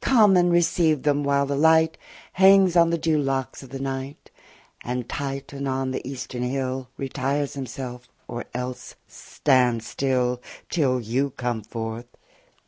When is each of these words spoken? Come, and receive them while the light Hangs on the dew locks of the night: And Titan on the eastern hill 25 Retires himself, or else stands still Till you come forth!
Come, 0.00 0.36
and 0.36 0.52
receive 0.52 1.02
them 1.02 1.24
while 1.24 1.44
the 1.44 1.56
light 1.56 1.98
Hangs 2.34 2.76
on 2.76 2.90
the 2.90 2.96
dew 2.96 3.18
locks 3.20 3.64
of 3.64 3.70
the 3.70 3.80
night: 3.80 4.30
And 4.84 5.08
Titan 5.08 5.66
on 5.66 5.90
the 5.90 6.08
eastern 6.08 6.44
hill 6.44 6.88
25 6.94 6.94
Retires 6.98 7.54
himself, 7.54 8.08
or 8.28 8.44
else 8.54 8.94
stands 9.08 9.84
still 9.88 10.40
Till 10.70 11.00
you 11.00 11.30
come 11.30 11.62
forth! 11.64 12.06